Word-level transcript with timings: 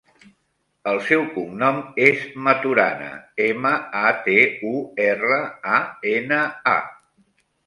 El 0.91 1.01
seu 1.09 1.25
cognom 1.33 1.77
és 2.05 2.23
Maturana: 2.47 3.11
ema, 3.49 3.75
a, 4.01 4.15
te, 4.29 4.39
u, 4.71 4.73
erra, 5.07 5.39
a, 5.77 5.85
ena, 6.15 6.43
a. 6.75 7.41